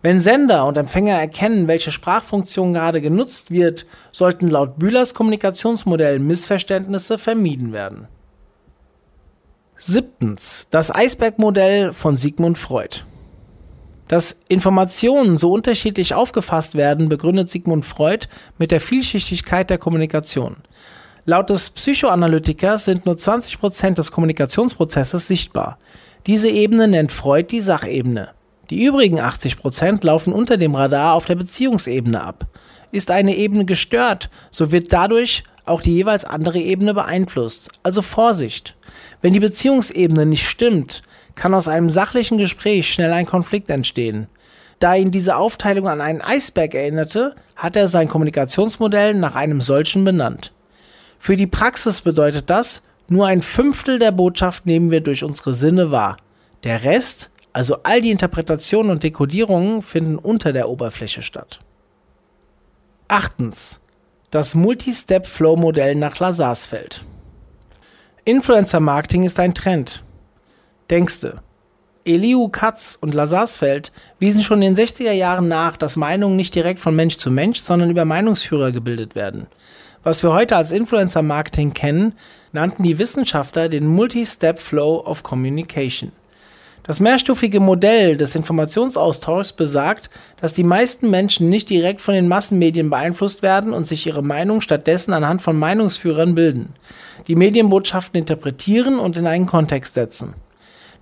Wenn 0.02 0.20
Sender 0.20 0.66
und 0.66 0.78
Empfänger 0.78 1.18
erkennen, 1.18 1.68
welche 1.70 1.92
Sprachfunktion 1.92 2.74
gerade 2.74 3.00
genutzt 3.00 3.52
wird, 3.52 3.86
sollten 4.12 4.50
laut 4.50 4.80
Bühlers 4.80 5.14
Kommunikationsmodell 5.14 6.20
Missverständnisse 6.20 7.18
vermieden 7.18 7.72
werden. 7.72 8.10
Siebtens. 9.82 10.68
Das 10.72 10.94
Eisbergmodell 10.94 11.94
von 11.94 12.18
Sigmund 12.18 12.58
Freud. 12.58 13.06
Dass 14.10 14.42
Informationen 14.50 15.38
so 15.38 15.54
unterschiedlich 15.54 16.14
aufgefasst 16.14 16.76
werden, 16.76 17.08
begründet 17.08 17.50
Sigmund 17.50 17.86
Freud 17.86 18.28
mit 18.58 18.72
der 18.72 18.82
Vielschichtigkeit 18.82 19.70
der 19.70 19.78
Kommunikation. 19.78 20.58
Laut 21.24 21.50
des 21.50 21.70
Psychoanalytikers 21.70 22.86
sind 22.86 23.06
nur 23.06 23.16
20% 23.16 23.94
des 23.94 24.12
Kommunikationsprozesses 24.12 25.28
sichtbar. 25.28 25.78
Diese 26.28 26.50
Ebene 26.50 26.90
nennt 26.90 27.14
Freud 27.14 27.48
die 27.50 27.62
Sachebene. 27.62 28.32
Die 28.70 28.84
übrigen 28.84 29.22
80% 29.22 30.06
laufen 30.06 30.34
unter 30.34 30.58
dem 30.58 30.76
Radar 30.76 31.14
auf 31.14 31.24
der 31.24 31.36
Beziehungsebene 31.36 32.22
ab. 32.22 32.48
Ist 32.92 33.12
eine 33.12 33.38
Ebene 33.38 33.64
gestört, 33.64 34.30
so 34.52 34.74
wird 34.74 34.92
dadurch 34.92 35.44
auch 35.70 35.82
die 35.82 35.94
jeweils 35.94 36.26
andere 36.26 36.60
Ebene 36.60 36.94
beeinflusst. 36.94 37.70
Also 37.84 38.02
Vorsicht. 38.02 38.76
Wenn 39.22 39.34
die 39.34 39.40
Beziehungsebene 39.40 40.26
nicht 40.26 40.48
stimmt, 40.48 41.02
kann 41.36 41.54
aus 41.54 41.68
einem 41.68 41.90
sachlichen 41.90 42.38
Gespräch 42.38 42.92
schnell 42.92 43.14
ein 43.14 43.26
Konflikt 43.26 43.70
entstehen. 43.70 44.28
Da 44.80 44.96
ihn 44.96 45.12
diese 45.12 45.36
Aufteilung 45.36 45.88
an 45.88 46.02
einen 46.02 46.22
Eisberg 46.22 46.74
erinnerte, 46.74 47.36
hat 47.56 47.76
er 47.76 47.88
sein 47.88 48.08
Kommunikationsmodell 48.08 49.14
nach 49.14 49.36
einem 49.36 49.62
solchen 49.62 50.04
benannt. 50.06 50.54
Für 51.18 51.36
die 51.36 51.48
Praxis 51.48 52.02
bedeutet 52.02 52.50
das, 52.50 52.84
nur 53.10 53.28
ein 53.28 53.42
Fünftel 53.42 54.00
der 54.00 54.12
Botschaft 54.12 54.66
nehmen 54.66 54.92
wir 54.92 55.02
durch 55.02 55.24
unsere 55.24 55.54
Sinne 55.54 55.92
wahr. 55.92 56.18
Der 56.64 56.84
Rest, 56.84 57.30
also 57.52 57.84
all 57.84 58.02
die 58.02 58.12
Interpretationen 58.12 58.92
und 58.92 59.04
Dekodierungen, 59.04 59.82
finden 59.82 60.18
unter 60.18 60.54
der 60.54 60.70
Oberfläche 60.70 61.22
statt. 61.22 61.60
Achtens. 63.08 63.80
Das 64.32 64.54
Multi-Step-Flow-Modell 64.54 65.96
nach 65.96 66.20
Lazarsfeld. 66.20 67.04
Influencer-Marketing 68.26 69.24
ist 69.24 69.40
ein 69.40 69.56
Trend. 69.56 70.04
Denkste. 70.92 71.42
Eliu 72.06 72.48
Katz 72.50 72.96
und 73.02 73.16
Lazarsfeld 73.16 73.92
wiesen 74.20 74.44
schon 74.44 74.62
in 74.62 74.76
den 74.76 74.86
60er 74.86 75.14
Jahren 75.14 75.48
nach, 75.48 75.78
dass 75.78 75.96
Meinungen 75.96 76.36
nicht 76.36 76.54
direkt 76.54 76.80
von 76.80 76.96
Mensch 76.96 77.18
zu 77.18 77.32
Mensch, 77.32 77.64
sondern 77.64 77.90
über 77.90 78.06
Meinungsführer 78.06 78.72
gebildet 78.72 79.16
werden. 79.16 79.48
Was 80.04 80.22
wir 80.22 80.32
heute 80.32 80.58
als 80.58 80.72
Influencer-Marketing 80.72 81.74
kennen, 81.74 82.14
nannten 82.52 82.84
die 82.84 83.00
Wissenschaftler 83.00 83.68
den 83.68 83.88
Multi-Step 83.88 84.60
Flow 84.60 85.04
of 85.08 85.24
Communication. 85.24 86.12
Das 86.84 87.00
mehrstufige 87.00 87.60
Modell 87.60 88.18
des 88.18 88.36
Informationsaustauschs 88.36 89.54
besagt, 89.54 90.10
dass 90.42 90.54
die 90.54 90.64
meisten 90.64 91.10
Menschen 91.10 91.50
nicht 91.50 91.70
direkt 91.70 92.02
von 92.02 92.14
den 92.16 92.28
Massenmedien 92.28 92.90
beeinflusst 92.90 93.44
werden 93.44 93.74
und 93.74 93.86
sich 93.86 94.08
ihre 94.08 94.24
Meinung 94.24 94.62
stattdessen 94.62 95.14
anhand 95.14 95.42
von 95.42 95.58
Meinungsführern 95.58 96.36
bilden, 96.36 96.74
die 97.28 97.36
Medienbotschaften 97.36 98.20
interpretieren 98.20 98.98
und 98.98 99.18
in 99.18 99.28
einen 99.28 99.46
Kontext 99.46 99.94
setzen. 99.94 100.34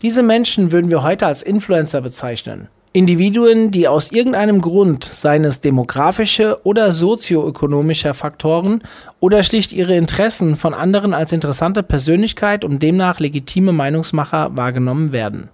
Diese 0.01 0.23
Menschen 0.23 0.71
würden 0.71 0.91
wir 0.91 1.03
heute 1.03 1.25
als 1.25 1.41
Influencer 1.41 2.01
bezeichnen. 2.01 2.67
Individuen, 2.93 3.69
die 3.69 3.87
aus 3.87 4.11
irgendeinem 4.11 4.59
Grund, 4.59 5.03
seien 5.03 5.43
es 5.45 5.61
demografische 5.61 6.65
oder 6.65 6.91
sozioökonomischer 6.91 8.13
Faktoren 8.13 8.81
oder 9.19 9.43
schlicht 9.43 9.71
ihre 9.71 9.95
Interessen 9.95 10.55
von 10.55 10.73
anderen 10.73 11.13
als 11.13 11.31
interessante 11.31 11.83
Persönlichkeit 11.83 12.65
und 12.65 12.81
demnach 12.81 13.19
legitime 13.19 13.71
Meinungsmacher 13.71 14.57
wahrgenommen 14.57 15.11
werden. 15.11 15.49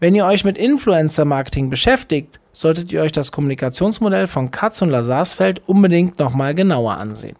Wenn 0.00 0.14
ihr 0.14 0.26
euch 0.26 0.44
mit 0.44 0.56
Influencer-Marketing 0.56 1.70
beschäftigt, 1.70 2.38
solltet 2.52 2.92
ihr 2.92 3.02
euch 3.02 3.10
das 3.10 3.32
Kommunikationsmodell 3.32 4.28
von 4.28 4.50
Katz 4.52 4.80
und 4.80 4.90
Lazarsfeld 4.90 5.62
unbedingt 5.66 6.18
nochmal 6.20 6.54
genauer 6.54 6.98
ansehen. 6.98 7.36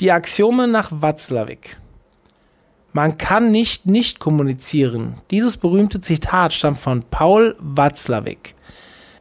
Die 0.00 0.10
Axiome 0.10 0.66
nach 0.66 0.90
Watzlawick. 0.90 1.76
Man 2.92 3.18
kann 3.18 3.52
nicht 3.52 3.86
nicht 3.86 4.18
kommunizieren. 4.18 5.14
Dieses 5.30 5.56
berühmte 5.56 6.00
Zitat 6.00 6.52
stammt 6.52 6.78
von 6.78 7.04
Paul 7.10 7.56
Watzlawick. 7.60 8.54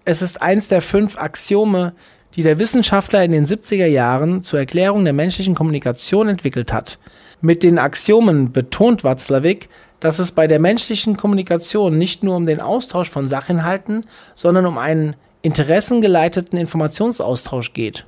Es 0.05 0.23
ist 0.23 0.41
eins 0.41 0.67
der 0.67 0.81
fünf 0.81 1.17
Axiome, 1.17 1.93
die 2.35 2.41
der 2.41 2.57
Wissenschaftler 2.57 3.23
in 3.23 3.31
den 3.31 3.45
70er 3.45 3.85
Jahren 3.85 4.43
zur 4.43 4.59
Erklärung 4.59 5.03
der 5.03 5.13
menschlichen 5.13 5.53
Kommunikation 5.53 6.29
entwickelt 6.29 6.73
hat. 6.73 6.97
Mit 7.41 7.61
den 7.61 7.77
Axiomen 7.77 8.51
betont 8.51 9.03
Watzlawick, 9.03 9.69
dass 10.03 10.19
es 10.19 10.33
bei 10.33 10.47
der 10.47 10.59
menschlichen 10.59 11.15
Kommunikation 11.15 11.97
nicht 11.97 12.23
nur 12.23 12.35
um 12.35 12.45
den 12.45 12.59
Austausch 12.59 13.09
von 13.09 13.25
Sachinhalten, 13.25 14.05
sondern 14.35 14.65
um 14.65 14.77
einen 14.77 15.15
interessengeleiteten 15.43 16.59
Informationsaustausch 16.59 17.71
geht. 17.71 18.05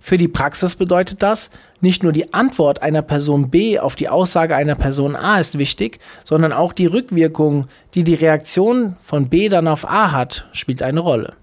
Für 0.00 0.18
die 0.18 0.28
Praxis 0.28 0.74
bedeutet 0.74 1.22
das, 1.22 1.50
nicht 1.80 2.02
nur 2.02 2.12
die 2.12 2.34
Antwort 2.34 2.82
einer 2.82 3.02
Person 3.02 3.48
B 3.48 3.78
auf 3.78 3.94
die 3.94 4.08
Aussage 4.08 4.56
einer 4.56 4.74
Person 4.74 5.14
A 5.14 5.38
ist 5.38 5.56
wichtig, 5.56 6.00
sondern 6.24 6.52
auch 6.52 6.72
die 6.72 6.86
Rückwirkung, 6.86 7.68
die 7.94 8.02
die 8.02 8.14
Reaktion 8.14 8.96
von 9.02 9.28
B 9.28 9.48
dann 9.48 9.68
auf 9.68 9.88
A 9.88 10.10
hat, 10.10 10.48
spielt 10.50 10.82
eine 10.82 11.00
Rolle. 11.00 11.34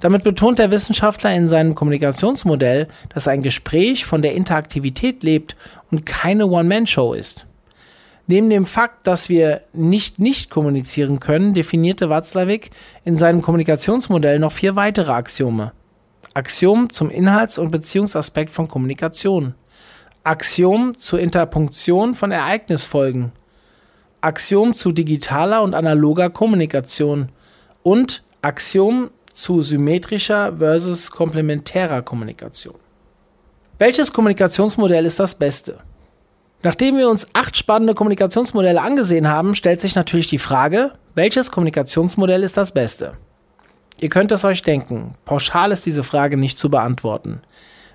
Damit 0.00 0.24
betont 0.24 0.58
der 0.58 0.70
Wissenschaftler 0.70 1.34
in 1.34 1.48
seinem 1.48 1.74
Kommunikationsmodell, 1.74 2.88
dass 3.12 3.28
ein 3.28 3.42
Gespräch 3.42 4.06
von 4.06 4.22
der 4.22 4.34
Interaktivität 4.34 5.22
lebt 5.22 5.56
und 5.90 6.06
keine 6.06 6.46
One-Man-Show 6.46 7.12
ist. 7.12 7.46
Neben 8.32 8.48
dem 8.48 8.64
Fakt, 8.64 9.06
dass 9.06 9.28
wir 9.28 9.60
nicht 9.74 10.18
nicht 10.18 10.48
kommunizieren 10.48 11.20
können, 11.20 11.52
definierte 11.52 12.08
Watzlawick 12.08 12.70
in 13.04 13.18
seinem 13.18 13.42
Kommunikationsmodell 13.42 14.38
noch 14.38 14.52
vier 14.52 14.74
weitere 14.74 15.12
Axiome. 15.12 15.72
Axiom 16.32 16.90
zum 16.90 17.10
Inhalts- 17.10 17.58
und 17.58 17.70
Beziehungsaspekt 17.70 18.48
von 18.48 18.68
Kommunikation. 18.68 19.52
Axiom 20.24 20.96
zur 20.96 21.20
Interpunktion 21.20 22.14
von 22.14 22.32
Ereignisfolgen, 22.32 23.32
Axiom 24.22 24.76
zu 24.76 24.92
digitaler 24.92 25.62
und 25.62 25.74
analoger 25.74 26.30
Kommunikation 26.30 27.28
und 27.82 28.22
Axiom 28.40 29.10
zu 29.34 29.60
symmetrischer 29.60 30.56
versus 30.56 31.10
komplementärer 31.10 32.00
Kommunikation. 32.00 32.76
Welches 33.76 34.10
Kommunikationsmodell 34.10 35.04
ist 35.04 35.20
das 35.20 35.34
beste? 35.34 35.80
Nachdem 36.62 36.96
wir 36.96 37.08
uns 37.08 37.26
acht 37.32 37.56
spannende 37.56 37.94
Kommunikationsmodelle 37.94 38.80
angesehen 38.80 39.28
haben, 39.28 39.54
stellt 39.54 39.80
sich 39.80 39.96
natürlich 39.96 40.28
die 40.28 40.38
Frage, 40.38 40.92
welches 41.14 41.50
Kommunikationsmodell 41.50 42.44
ist 42.44 42.56
das 42.56 42.72
beste? 42.72 43.14
Ihr 44.00 44.08
könnt 44.08 44.32
es 44.32 44.44
euch 44.44 44.62
denken, 44.62 45.14
pauschal 45.24 45.72
ist 45.72 45.86
diese 45.86 46.04
Frage 46.04 46.36
nicht 46.36 46.58
zu 46.58 46.70
beantworten. 46.70 47.40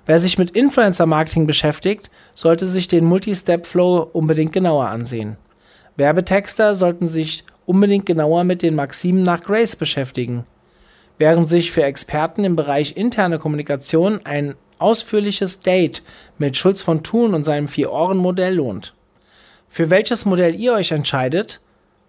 Wer 0.06 0.20
sich 0.20 0.38
mit 0.38 0.50
Influencer-Marketing 0.50 1.46
beschäftigt, 1.46 2.10
sollte 2.34 2.66
sich 2.66 2.88
den 2.88 3.04
Multi-Step-Flow 3.04 4.10
unbedingt 4.12 4.52
genauer 4.52 4.86
ansehen. 4.86 5.36
Werbetexter 5.96 6.74
sollten 6.76 7.06
sich 7.06 7.44
unbedingt 7.66 8.06
genauer 8.06 8.44
mit 8.44 8.62
den 8.62 8.74
Maximen 8.74 9.22
nach 9.22 9.42
Grace 9.42 9.76
beschäftigen. 9.76 10.46
Während 11.18 11.48
sich 11.48 11.72
für 11.72 11.82
Experten 11.82 12.44
im 12.44 12.56
Bereich 12.56 12.96
interne 12.96 13.38
Kommunikation 13.38 14.20
ein 14.24 14.54
ausführliches 14.78 15.60
Date 15.60 16.02
mit 16.38 16.56
Schulz 16.56 16.82
von 16.82 17.02
Thun 17.02 17.34
und 17.34 17.44
seinem 17.44 17.68
Vier-Ohren-Modell 17.68 18.54
lohnt. 18.56 18.94
Für 19.68 19.90
welches 19.90 20.24
Modell 20.24 20.54
ihr 20.54 20.72
euch 20.72 20.92
entscheidet, 20.92 21.60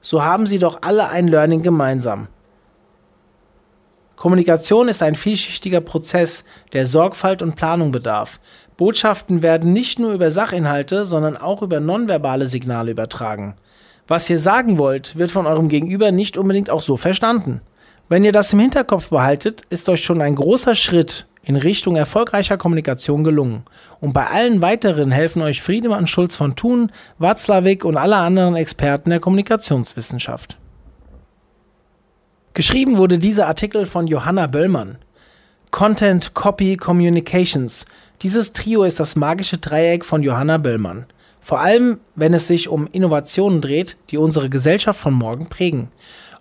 so 0.02 0.24
haben 0.24 0.48
sie 0.48 0.60
doch 0.60 0.82
alle 0.82 1.10
ein 1.10 1.28
Learning 1.28 1.62
gemeinsam. 1.62 2.28
Kommunikation 4.16 4.90
ist 4.90 5.02
ein 5.02 5.16
vielschichtiger 5.16 5.82
Prozess, 5.82 6.44
der 6.74 6.86
Sorgfalt 6.86 7.42
und 7.42 7.56
Planung 7.56 7.92
bedarf. 7.92 8.40
Botschaften 8.76 9.42
werden 9.42 9.72
nicht 9.72 9.98
nur 10.00 10.12
über 10.12 10.30
Sachinhalte, 10.30 11.06
sondern 11.06 11.38
auch 11.38 11.62
über 11.62 11.80
nonverbale 11.80 12.48
Signale 12.48 12.92
übertragen. 12.92 13.56
Was 14.10 14.30
ihr 14.30 14.40
sagen 14.40 14.78
wollt, 14.78 15.18
wird 15.18 15.32
von 15.32 15.46
eurem 15.46 15.70
Gegenüber 15.70 16.12
nicht 16.12 16.38
unbedingt 16.38 16.70
auch 16.70 16.82
so 16.82 16.98
verstanden. 16.98 17.62
Wenn 18.10 18.24
ihr 18.24 18.32
das 18.32 18.52
im 18.54 18.60
Hinterkopf 18.60 19.10
behaltet, 19.10 19.62
ist 19.70 19.88
euch 19.88 20.04
schon 20.04 20.22
ein 20.22 20.36
großer 20.36 20.76
Schritt 20.76 21.28
in 21.50 21.56
Richtung 21.56 21.96
erfolgreicher 21.96 22.58
Kommunikation 22.58 23.24
gelungen. 23.24 23.64
Und 24.00 24.14
bei 24.14 24.28
allen 24.28 24.62
weiteren 24.62 25.10
helfen 25.10 25.42
euch 25.42 25.64
Friedemann 25.64 26.06
Schulz 26.06 26.36
von 26.36 26.56
Thun, 26.56 26.92
Watzlawick 27.18 27.86
und 27.86 27.98
alle 27.98 28.18
anderen 28.18 28.56
Experten 28.56 29.10
der 29.10 29.20
Kommunikationswissenschaft. 29.20 30.60
Geschrieben 32.54 33.00
wurde 33.00 33.18
dieser 33.18 33.48
Artikel 33.48 33.88
von 33.88 34.06
Johanna 34.06 34.46
Böllmann. 34.46 35.00
Content, 35.72 36.36
Copy, 36.36 36.78
Communications. 36.78 37.86
Dieses 38.22 38.54
Trio 38.54 38.84
ist 38.84 39.00
das 39.00 39.16
magische 39.16 39.58
Dreieck 39.58 40.06
von 40.06 40.22
Johanna 40.22 40.60
Böllmann. 40.60 41.08
Vor 41.42 41.62
allem, 41.62 42.00
wenn 42.14 42.36
es 42.36 42.46
sich 42.46 42.70
um 42.70 42.88
Innovationen 42.92 43.60
dreht, 43.60 43.98
die 44.12 44.20
unsere 44.20 44.52
Gesellschaft 44.52 45.00
von 45.00 45.16
morgen 45.16 45.50
prägen. 45.50 45.90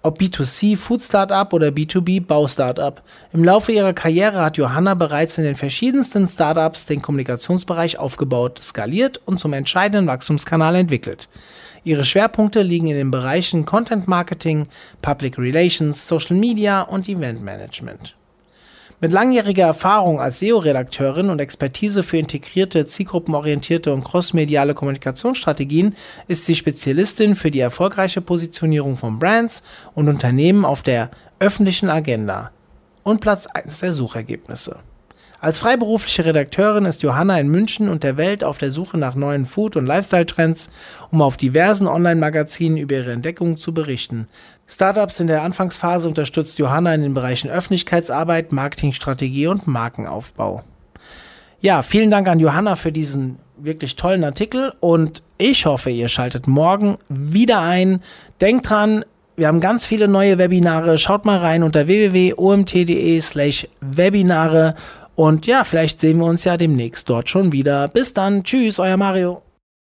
Ob 0.03 0.21
B2C 0.21 0.77
Food 0.77 1.03
Startup 1.03 1.53
oder 1.53 1.69
B2B 1.69 2.25
Bau 2.25 2.47
Startup. 2.47 3.03
Im 3.33 3.43
Laufe 3.43 3.73
ihrer 3.73 3.93
Karriere 3.93 4.41
hat 4.43 4.57
Johanna 4.57 4.95
bereits 4.95 5.39
in 5.39 5.45
den 5.45 5.57
verschiedensten 5.57 6.29
Startups 6.29 6.87
den 6.87 7.03
Kommunikationsbereich 7.03 7.99
aufgebaut, 7.99 8.61
skaliert 8.63 9.21
und 9.27 9.41
zum 9.41 9.53
entscheidenden 9.53 10.07
Wachstumskanal 10.07 10.77
entwickelt. 10.77 11.29
Ihre 11.83 12.05
Schwerpunkte 12.05 12.63
liegen 12.63 12.87
in 12.87 12.97
den 12.97 13.11
Bereichen 13.11 13.67
Content 13.67 14.07
Marketing, 14.07 14.69
Public 15.03 15.37
Relations, 15.37 16.07
Social 16.07 16.37
Media 16.37 16.83
und 16.83 17.09
Event 17.09 17.43
Management. 17.43 18.15
Mit 19.01 19.13
langjähriger 19.13 19.67
Erfahrung 19.67 20.21
als 20.21 20.41
SEO-Redakteurin 20.41 21.31
und 21.31 21.39
Expertise 21.39 22.03
für 22.03 22.19
integrierte, 22.19 22.85
zielgruppenorientierte 22.85 23.95
und 23.95 24.03
crossmediale 24.03 24.75
Kommunikationsstrategien 24.75 25.95
ist 26.27 26.47
sie 26.47 26.57
Spezialistin 26.57 27.37
für 27.37 27.53
die 27.53 27.61
erfolgreiche 27.61 28.21
Positionierung 28.21 28.97
von 28.97 29.21
Brands 29.21 29.63
und 29.95 30.09
Unternehmen 30.09 30.65
auf 30.65 30.83
der 30.83 31.13
öffentlichen 31.39 31.91
Agenda 31.91 32.51
und 33.05 33.21
Platz 33.21 33.47
1 33.47 33.79
der 33.79 33.93
Suchergebnisse. 33.93 34.81
Als 35.41 35.59
freiberufliche 35.59 36.25
Redakteurin 36.25 36.85
ist 36.85 37.03
Johanna 37.03 37.39
in 37.39 37.49
München 37.49 37.89
und 37.89 38.03
der 38.03 38.17
Welt 38.17 38.43
auf 38.43 38.59
der 38.59 38.73
Suche 38.73 38.99
nach 38.99 39.15
neuen 39.15 39.47
Food- 39.47 39.77
und 39.77 39.87
Lifestyle-Trends, 39.87 40.69
um 41.13 41.23
auf 41.23 41.37
diversen 41.37 41.87
Online-Magazinen 41.87 42.77
über 42.77 42.97
ihre 42.97 43.13
Entdeckungen 43.13 43.57
zu 43.57 43.73
berichten. 43.73 44.27
Startups 44.67 45.21
in 45.21 45.29
der 45.29 45.43
Anfangsphase 45.43 46.09
unterstützt 46.09 46.59
Johanna 46.59 46.93
in 46.93 47.03
den 47.03 47.15
Bereichen 47.15 47.51
Öffentlichkeitsarbeit, 47.51 48.51
Marketingstrategie 48.51 49.47
und 49.47 49.69
Markenaufbau. 49.69 50.65
Ja, 51.61 51.83
vielen 51.83 52.11
Dank 52.11 52.27
an 52.29 52.41
Johanna 52.41 52.75
für 52.75 52.91
diesen 52.91 53.39
wirklich 53.57 53.95
tollen 53.95 54.25
Artikel 54.25 54.73
und 54.81 55.23
ich 55.39 55.67
hoffe, 55.67 55.91
ihr 55.91 56.09
schaltet 56.09 56.49
morgen 56.49 56.99
wieder 57.09 57.61
ein. 57.61 58.03
Denkt 58.41 58.71
dran, 58.71 59.05
wir 59.37 59.47
haben 59.47 59.61
ganz 59.61 59.87
viele 59.87 60.09
neue 60.09 60.37
Webinare. 60.39 60.99
Schaut 60.99 61.25
mal 61.25 61.39
rein 61.39 61.63
unter 61.63 61.87
www.omt.de 61.87 63.21
slash 63.21 63.69
Webinare 63.81 64.75
und 65.19 65.49
ja, 65.49 65.65
vielleicht 65.65 66.01
sehen 66.01 66.19
wir 66.19 66.27
uns 66.27 66.45
ja 66.45 66.57
demnächst 66.57 67.09
dort 67.09 67.29
schon 67.29 67.51
wieder. 67.51 67.89
Bis 67.89 68.15
dann. 68.15 68.45
Tschüss, 68.45 68.79
euer 68.79 68.97
Mario. 68.97 69.43